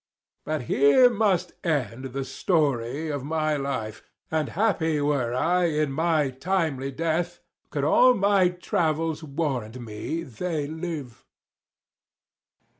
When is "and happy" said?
4.31-4.99